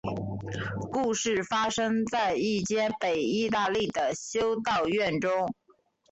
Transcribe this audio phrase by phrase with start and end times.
[0.91, 5.53] 故事发生在一间北意大利的修道院中。